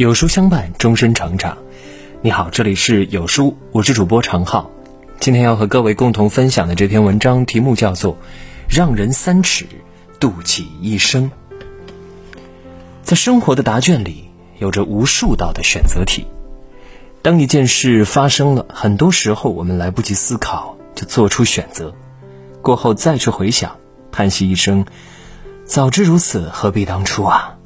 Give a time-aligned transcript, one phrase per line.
[0.00, 1.58] 有书相伴，终身成长。
[2.22, 4.70] 你好，这里是有书，我是主播常浩。
[5.18, 8.14] 今天要和各位共同分享的这篇文章题目叫做
[8.66, 9.66] 《让人三尺，
[10.18, 11.30] 渡己一生》。
[13.02, 16.26] 在生活的答卷里，有着无数道的选择题。
[17.20, 21.94] 当一件事发生了，很多时候我们来不及思考就做出选择，
[22.62, 23.76] 过后再去回想，
[24.10, 24.86] 叹息一声
[25.66, 27.56] ：“早知如此，何必当初啊！”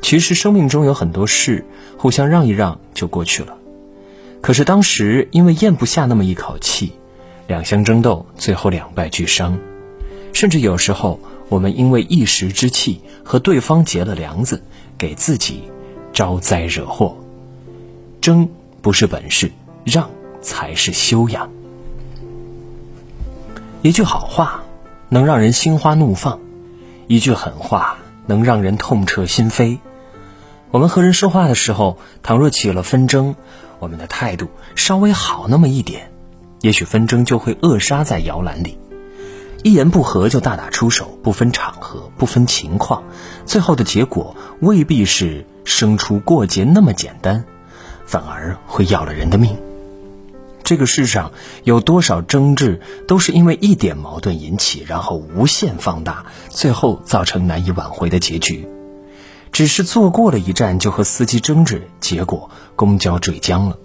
[0.00, 1.64] 其实生命中有很多事，
[1.98, 3.56] 互相让一让就过去了。
[4.40, 6.92] 可是当时因为咽不下那么一口气，
[7.46, 9.58] 两相争斗，最后两败俱伤。
[10.32, 14.62] 甚至有时候，我们因为一时之气和对方结了梁子，
[14.96, 15.64] 给自己
[16.12, 17.16] 招灾惹祸。
[18.20, 18.48] 争
[18.80, 19.50] 不是本事，
[19.84, 20.08] 让
[20.40, 21.50] 才是修养。
[23.82, 24.62] 一句好话
[25.08, 26.38] 能让人心花怒放，
[27.08, 29.78] 一句狠话能让人痛彻心扉。
[30.70, 33.36] 我们和人说话的时候，倘若起了纷争，
[33.78, 36.12] 我们的态度稍微好那么一点，
[36.60, 38.78] 也许纷争就会扼杀在摇篮里。
[39.64, 43.02] 一言不合就大打出手，不分场合，不分情况，
[43.46, 47.44] 最后的结果未必是生出过节那么简单，
[48.04, 49.56] 反而会要了人的命。
[50.62, 51.32] 这个世上
[51.64, 58.68] 有多少争执，都是因为一点矛盾引起，然后无限放大，最后造成难以挽回的结局。
[59.58, 63.76] 只是坐过了一站就和司机争执，结果公交坠江了。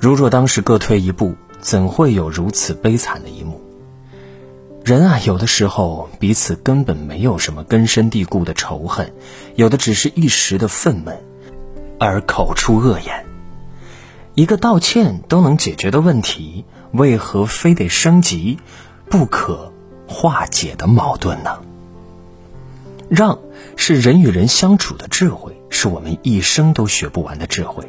[0.00, 3.60] 如若当时各退一步，怎会有如此悲惨的一幕？
[4.82, 9.12] 人啊，有的时候彼此根本没有什么根深蒂固的仇恨，
[9.54, 11.16] 有的只是一时的愤懑，
[12.00, 13.26] 而口出恶言。
[14.34, 18.58] 一个道歉都能解决的问题，为何非得升级
[19.10, 19.74] 不可
[20.08, 21.60] 化解的矛盾呢？
[23.08, 23.38] 让
[23.76, 27.84] 是人与人相处的智慧，是我们一生都学不完的智慧。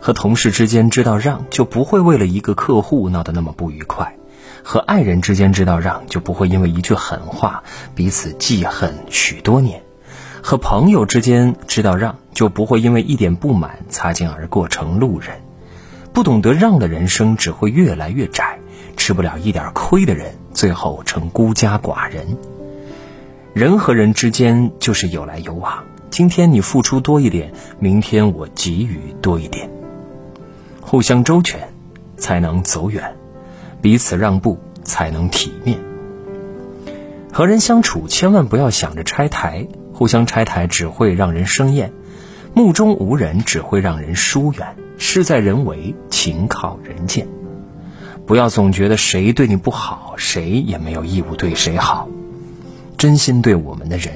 [0.00, 4.06] 和同事之间知道让，就不会为了一个客户闹得那么不愉快；
[4.62, 7.62] 和爱人之间知道让，就不会因为一句狠话
[7.94, 9.80] 彼此记恨许多年；
[10.42, 15.40] 和朋友之间知道让，就不会因为一点不满擦肩而过成路人。
[16.12, 18.58] 不懂得让的人生只会越来越窄，
[18.96, 22.36] 吃不了一点亏的人，最后成孤家寡人。
[23.52, 29.68] 人和人之间就是有来有往，今天你付出多一点，明天我给予多一点，
[30.80, 31.68] 互相周全，
[32.16, 33.02] 才能走远；
[33.82, 35.76] 彼此让步，才能体面。
[37.32, 41.90] 和人相处，千万不要想着拆台，互相拆台只会让人生厌；
[42.54, 44.76] 目中无人只会让人疏远。
[44.96, 47.26] 事在人为，情靠人见。
[48.26, 52.08] 不要总觉得谁对你不好，谁也没有义务对谁好。
[53.00, 54.12] 真心对我们的人，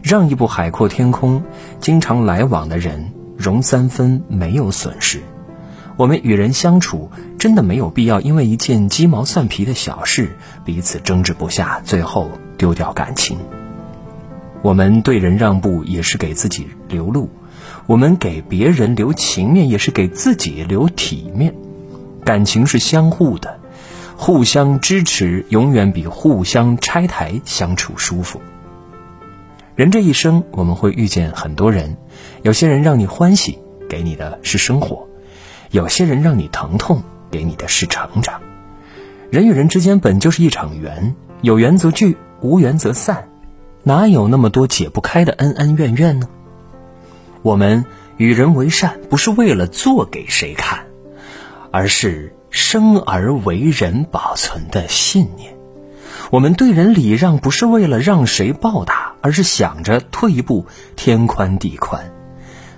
[0.00, 1.42] 让一步海阔天空；
[1.80, 5.20] 经常来往的人，容三分没有损失。
[5.96, 13.36] 我们与人相处，真的没有必要因为一件鸡毛蒜皮的小事彼此争执不下，最后丢掉感情。
[14.62, 17.28] 我们对人让步，也是给自己留路；
[17.86, 21.52] 我们给别人留情面，也是给自己留体面。
[22.24, 23.57] 感情是相互的。
[24.20, 28.40] 互相支持，永远比互相拆台相处舒服。
[29.76, 31.96] 人这一生，我们会遇见很多人，
[32.42, 35.06] 有些人让你欢喜，给你的是生活；
[35.70, 38.40] 有些人让你疼痛，给你的是成长。
[39.30, 43.28] 人与人之间本就是一场缘，有缘则聚，无缘则散，
[43.84, 46.28] 哪有那么多解不开的恩恩怨怨呢？
[47.42, 47.84] 我们
[48.16, 50.86] 与人为善，不是为了做给谁看，
[51.70, 52.34] 而是。
[52.58, 55.56] 生而为人保存的信念，
[56.32, 62.12] 我们对人礼让不是为了让谁报答，而是想着退一步天宽地宽。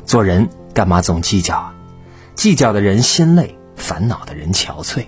[0.04, 1.74] 做人干嘛总计较啊？
[2.34, 5.06] 计较的人心累，烦恼的人憔悴。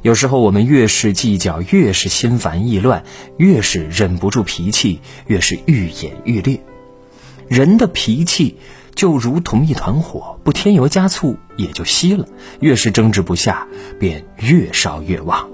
[0.00, 3.04] 有时候我们越是计较，越是心烦意乱，
[3.36, 6.58] 越是忍不住脾气，越是愈演愈烈。
[7.48, 8.56] 人的脾气。
[8.94, 12.26] 就如同一团火，不添油加醋也就熄了。
[12.60, 13.66] 越是争执不下，
[13.98, 15.48] 便越烧越旺。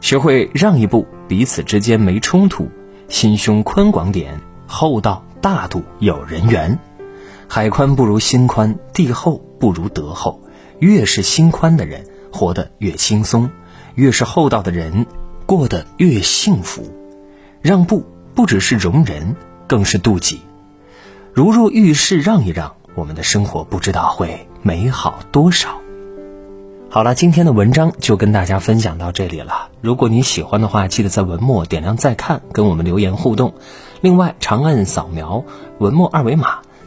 [0.00, 2.68] 学会让一步，彼此之间没冲突，
[3.08, 6.78] 心胸宽广点，厚道大度有人缘。
[7.48, 10.40] 海宽不如心宽，地厚不如德厚。
[10.78, 13.48] 越是心宽的人，活得越轻松；
[13.94, 15.06] 越是厚道的人，
[15.46, 16.92] 过得越幸福。
[17.60, 18.04] 让步
[18.34, 19.36] 不只是容人，
[19.68, 20.40] 更是妒忌。
[21.34, 25.80] 如若遇事让一让，我们的生活不知道会美好多少。
[26.90, 29.70] 好了，今天的文章就跟大家分享到这里了。
[29.80, 33.54] 如果你喜欢的话，记得在文末点亮再看，跟我们留言互动。
[34.02, 35.42] 另外，长按扫描
[35.78, 36.58] 文末二维码，